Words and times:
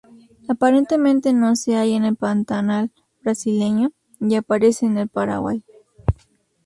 Aparentemente 0.49 1.31
no 1.31 1.55
se 1.55 1.75
halla 1.77 1.95
en 1.95 2.05
el 2.05 2.15
Pantanal 2.15 2.91
Brasileño, 3.21 3.91
y 4.19 4.33
aparece 4.33 4.87
en 4.87 4.97
el 4.97 5.07
Paraguay. 5.09 5.63